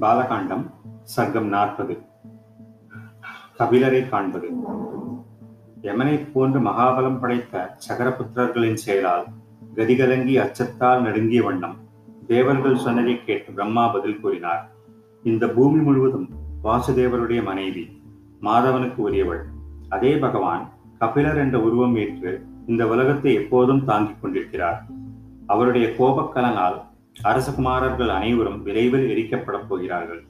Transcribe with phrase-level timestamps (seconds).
[0.00, 0.64] பாலகாண்டம்
[1.16, 1.94] சர்க்கம் நாற்பது.
[3.58, 4.48] கபிலரை காண்பது.
[5.82, 9.24] யமனை போன்று மகாபலம் படைத்த சகரபுத்திரர்களின் செயலால்
[9.74, 11.76] கதிகலங்கி அச்சத்தால் நடுங்கிய வண்ணம்
[12.26, 14.70] தேவர்கள் சொன்னதை கேட்டு பிரம்மா பதில் கூறினார்.
[15.22, 16.28] இந்த பூமி முழுவதும்
[16.64, 18.02] வாசுதேவருடைய மனைவி
[18.42, 19.44] மாதவனுக்கு உரியவள்.
[19.88, 24.84] அதே பகவான் கபிலர் என்ற உருவம் ஏற்று இந்த உலகத்தை எப்போதும் தாங்கிக் கொண்டிருக்கிறார்.
[25.46, 26.78] அவருடைய கோபக்கலனால்
[27.22, 30.24] அரசகுமாரர்கள் அனைவரும் விரைவில் எரிக்கப்படப் போகிறார்கள்.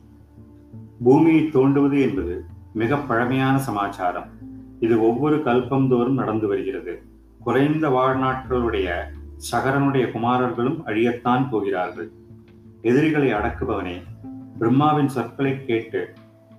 [1.05, 4.27] பூமியை தோண்டுவது என்பது மிக பழமையான சமாச்சாரம்.
[4.81, 7.03] இது ஒவ்வொரு கல்பந்தோறும் நடந்து வருகிறது.
[7.41, 8.91] குறைந்த வாழ்நாட்களுடைய
[9.53, 12.11] சகரனுடைய குமாரர்களும் அழியத்தான் போகிறார்கள்.
[12.83, 14.03] எதிரிகளை அடக்குபவனே
[14.59, 16.13] பிரம்மாவின் சொற்களை கேட்டு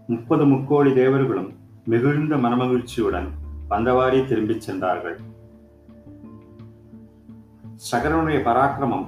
[0.08, 1.54] முப்பது முக்கோடி தேவர்களும்
[1.86, 3.28] மிகுந்த மனமகிழ்ச்சியுடன்
[3.70, 5.20] வந்தவாறே திரும்பிச் சென்றார்கள்.
[7.92, 9.06] சகரனுடைய பராக்கிரமம்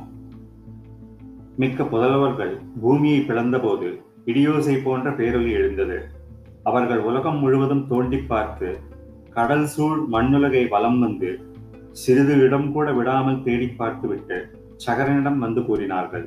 [1.61, 3.87] மிக்க புதல்வர்கள் பூமியை பிளந்தபோது
[4.29, 5.97] இடியோசை போன்ற பேரொலி எழுந்தது.
[6.63, 8.69] அவர்கள் உலகம் முழுவதும் தோண்டி பார்த்து
[9.37, 11.29] கடல் சூழ் மண்ணுலகை வலம் வந்து
[12.01, 14.37] சிறிது இடம் கூட விடாமல் தேடி பார்த்துவிட்டு
[14.85, 16.25] சகரனிடம் வந்து கூறினார்கள்.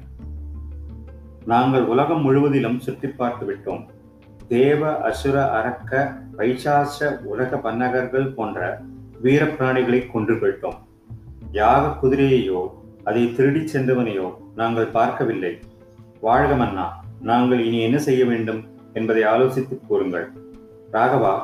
[1.45, 3.85] நாங்கள் உலகம் முழுவதிலும் சுற்றி பார்த்து விட்டோம்
[4.49, 5.93] தேவ அசுர அரக்க
[6.39, 8.61] பைசாச உலக பன்னகர்கள் போன்ற
[9.25, 10.79] வீரப்பிராணிகளை கொன்று விட்டோம்.
[11.61, 12.61] யாக குதிரையையோ
[13.11, 15.59] அதை திருடிச் சென்றவனையோ நாங்கள் பார்க்கவில்லை.
[16.21, 18.65] வாழ்க மன்னா நாங்கள் இனி என்ன செய்ய வேண்டும்?
[18.93, 20.29] என்பதை ஆலோசித்து கூறுங்கள்.
[20.93, 21.35] ராகவா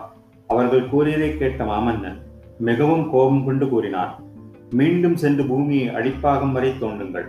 [0.47, 2.19] அவர்கள் கூறியதை கேட்ட மாமன்னன்
[2.59, 4.19] மிகவும் கோபம் கொண்டு கூறினார்
[4.71, 7.27] மீண்டும் சென்று பூமியை அடிப்பாகம் வரை தோண்டுங்கள்.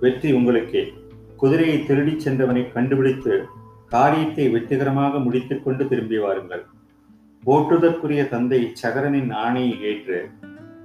[0.00, 0.92] வெற்றி உங்களுக்கே.
[1.36, 3.44] குதிரையை திருடிச் சென்றவனை கண்டுபிடித்து
[3.88, 6.64] காரியத்தை வெற்றிகரமாக முடித்துக் கொண்டு திரும்பி வாருங்கள்.
[7.46, 10.28] போற்றுதற்குரிய தந்தை சகரனின் ஆணையை ஏற்று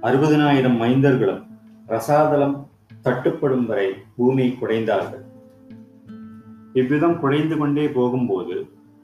[0.02, 1.44] அறுபதினாயிரம் மைந்தர்களும்
[1.86, 2.69] ரசாதலம்
[3.04, 5.24] தட்டுப்படும் வரை பூமியை குடைந்தார்கள்.
[6.80, 8.56] இவ்விதம் குடைந்து கொண்டே போகும்போது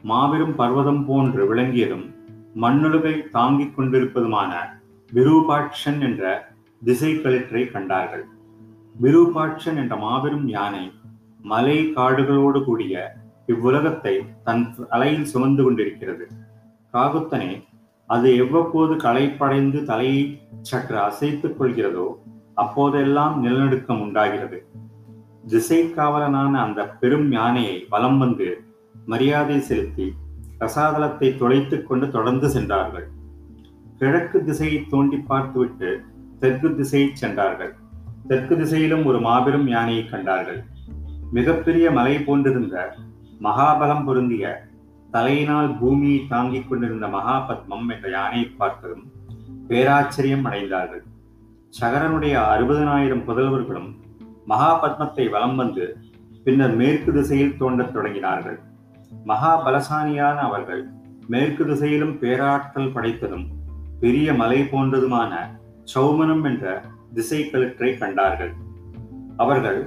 [0.04, 2.06] மாபெரும் பர்வதம் போன்று விளங்கியதும்
[2.62, 4.52] மண்ணுழுவை தாங்கிக் கொண்டிருப்பதுமான
[5.12, 6.24] விரூபாட்சன் என்ற
[6.82, 8.24] திசை கழிற்றை கண்டார்கள்.
[8.94, 10.84] விரூபாட்சன் என்ற மாபெரும் யானை
[11.52, 12.94] மலை காடுகளோடு கூடிய
[13.46, 14.14] இவ்வுலகத்தை
[14.44, 16.24] தன் தலையில் சுமந்து கொண்டிருக்கிறது.
[16.94, 17.52] காகுத்தனே
[18.10, 20.22] அது எவ்வப்போது களைப்படைந்து தலையை
[20.60, 22.06] சற்று அசைத்துக் கொள்கிறதோ
[22.56, 24.58] அப்போதெல்லாம் நிலநடுக்கம் உண்டாகிறது.
[25.46, 28.48] திசை காவலனான அந்த பெரும் யானையை வலம் வந்து
[29.06, 30.06] மரியாதை செலுத்தி
[30.58, 33.08] ரசாதலத்தை துளைத்துக் கொண்டு தொடர்ந்து சென்றார்கள்.
[33.98, 35.90] கிழக்கு திசையை தோண்டி பார்த்துவிட்டு
[36.38, 37.74] தெற்கு திசையை சென்றார்கள்.
[38.28, 40.60] தெற்கு திசையிலும் ஒரு மாபெரும் யானையை கண்டார்கள்.
[41.32, 42.76] மிகப்பெரிய மலை போன்றிருந்த
[43.42, 44.46] மகாபலம் பொருந்திய
[45.12, 49.04] தலையினால் பூமியை தாங்கிக் கொண்டிருந்த மகாபத்மம் என்ற யானையை பார்த்ததும்
[49.68, 51.04] பேராச்சரியம் அடைந்தார்கள்.
[51.78, 53.88] சகரனுடைய அறுபதனாயிரம் புதல்வர்களும்
[54.50, 55.84] மகாபத்மத்தை வலம் வந்து
[56.44, 58.58] பின்னர் மேற்கு திசையில் தோண்டத் தொடங்கினார்கள்.
[59.30, 60.82] மகாபலசானியான அவர்கள்
[61.32, 63.46] மேற்கு திசையிலும் பேராற்றல் படைத்ததும்
[64.02, 65.32] பெரிய மலை போன்றதுமான
[65.94, 66.64] சௌமனம் என்ற
[67.14, 68.52] திசை கழுற்றை கண்டார்கள்.
[69.36, 69.80] அவர்கள்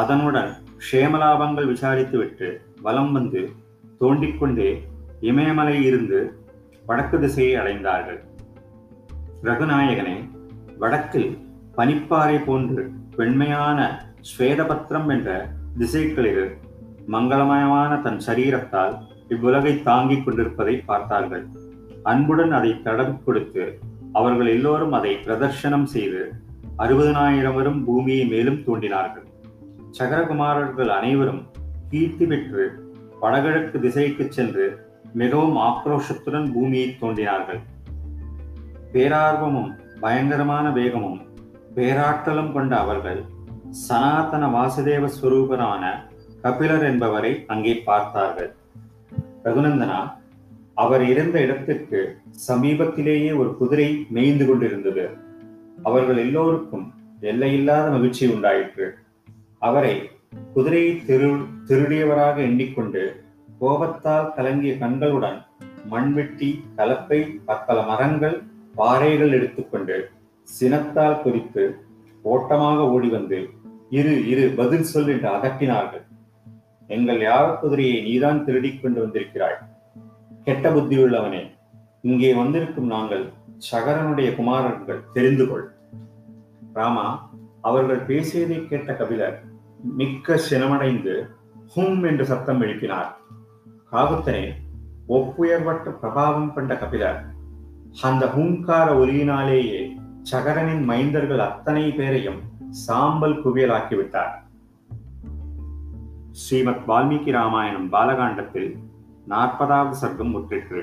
[0.00, 0.50] அதனுடன்
[0.86, 2.48] க்ஷேமலாபங்கள் விசாரித்துவிட்டு
[2.86, 3.42] வலம் வந்து
[4.00, 4.70] தோண்டிக்கொண்டே
[5.30, 6.18] இமயமலை இருந்து
[6.86, 8.20] வடக்கு திசையை அடைந்தார்கள்.
[9.48, 10.16] ரகுநாயகனே
[10.80, 11.30] வடக்கில்
[11.76, 12.82] பனிப்பாறை போன்று
[13.18, 13.78] வெண்மையான
[14.30, 15.30] ஸ்வேதபத்திரம் என்ற
[15.80, 16.44] திசைக்களில்
[17.14, 18.94] மங்களமயமான தன் சரீரத்தால்
[19.34, 21.44] இவ்வுலகை தாங்கிக் கொண்டிருப்பதை பார்த்தார்கள்.
[22.02, 23.64] அன்புடன் அதை தடம் கொடுத்து
[24.12, 26.22] அவர்கள் எல்லோரும் அதை பிரதர்ஷனம் செய்து
[26.84, 29.26] அறுபதனாயிரவரும் பூமியை மேலும் தோண்டினார்கள்.
[29.98, 31.42] சகரகுமாரர்கள் அனைவரும்
[31.90, 32.64] கீர்த்தி பெற்று
[33.22, 34.66] வடகிழக்கு திசைக்கு சென்று
[35.20, 37.60] மிகவும் ஆக்ரோஷத்துடன் பூமியை தோண்டினார்கள்.
[38.92, 39.70] பேரார்வமும்
[40.00, 41.20] பயங்கரமான வேகமும்
[41.74, 43.20] பேராற்றலும் கொண்ட அவர்கள்
[43.86, 45.84] சனாதன வாசுதேவ ஸ்வரூபரான
[46.42, 48.50] கபிலர் என்பவரை அங்கே பார்த்தார்கள்.
[49.44, 49.98] ரகுநந்தனா
[50.74, 52.00] அவர் இருந்த இடத்திற்கு
[52.48, 55.04] சமீபத்திலேயே ஒரு குதிரை மேய்ந்து கொண்டிருந்தது.
[55.82, 56.86] அவர்கள் எல்லோருக்கும்
[57.20, 58.86] எல்லையில்லாத மகிழ்ச்சி உண்டாயிற்று.
[59.62, 59.94] அவரை
[60.54, 61.28] குதிரையை திரு
[61.68, 63.02] திருடியவராக எண்ணிக்கொண்டு
[63.58, 65.38] கோபத்தால் கலங்கிய கண்களுடன்
[65.90, 68.36] மண்வெட்டி கலப்பை பற்பல மரங்கள்
[68.78, 69.96] பாறைகள் எடுத்துக்கொண்டு
[70.48, 71.62] சினத்தால் குறித்து
[72.32, 73.38] ஓட்டமாக ஓடி வந்து
[73.98, 76.04] இரு இரு பதில் சொல் என்று அதட்டினார்கள்.
[76.96, 79.58] எங்கள் யாக குதிரையை நீதான் திருடிக் கொண்டு வந்திருக்கிறாய்?
[80.46, 81.42] கெட்ட புத்தியுள்ளவனே
[82.08, 83.24] இங்கே வந்திருக்கும் நாங்கள்
[83.70, 85.00] சகரனுடைய குமாரர்கள்.
[85.16, 85.66] தெரிந்து கொள்.
[86.78, 87.06] ராமா
[87.68, 89.36] அவர்கள் பேசியதை கேட்ட கபிலர்
[90.00, 91.14] மிக்க சினமடைந்து
[91.74, 93.10] ஹும் என்று சத்தம் எழுப்பினார்.
[93.92, 94.44] காகுத்தனே
[95.16, 97.18] ஒப்புயர்வற்ற பிரபாவம் கொண்ட கபிலர்
[98.02, 102.40] அந்த ஹூங்கார ஒலியினாலேயே சகரனின் மைந்தர்கள் அத்தனை பேரையும்
[102.70, 104.34] சாம்பல் குவியலாக்கிவிட்டார்.
[106.30, 108.76] ஸ்ரீமத் வால்மீகி ராமாயணம் பாலகாண்டத்தில்
[109.28, 110.82] நாற்பதாவது சர்க்கம் முற்றிற்று.